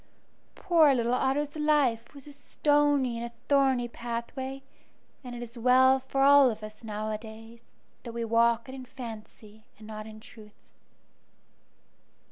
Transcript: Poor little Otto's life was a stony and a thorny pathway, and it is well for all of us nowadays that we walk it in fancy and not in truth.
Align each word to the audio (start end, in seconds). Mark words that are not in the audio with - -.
Poor 0.55 0.95
little 0.95 1.13
Otto's 1.13 1.55
life 1.55 2.15
was 2.15 2.25
a 2.25 2.31
stony 2.31 3.17
and 3.19 3.27
a 3.27 3.33
thorny 3.47 3.87
pathway, 3.87 4.63
and 5.23 5.35
it 5.35 5.43
is 5.43 5.59
well 5.59 5.99
for 5.99 6.23
all 6.23 6.49
of 6.49 6.63
us 6.63 6.83
nowadays 6.83 7.59
that 8.01 8.11
we 8.11 8.25
walk 8.25 8.67
it 8.67 8.73
in 8.73 8.83
fancy 8.83 9.61
and 9.77 9.85
not 9.85 10.07
in 10.07 10.19
truth. 10.19 10.71